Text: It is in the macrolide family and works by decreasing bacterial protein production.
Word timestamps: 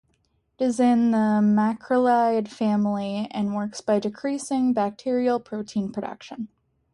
It 0.57 0.63
is 0.65 0.79
in 0.79 1.11
the 1.11 1.41
macrolide 1.43 2.47
family 2.47 3.27
and 3.29 3.55
works 3.55 3.81
by 3.81 3.99
decreasing 3.99 4.73
bacterial 4.73 5.39
protein 5.39 5.91
production. 5.91 6.47